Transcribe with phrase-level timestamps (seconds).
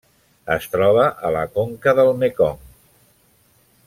[0.53, 2.65] Es troba a la conca del Mekong.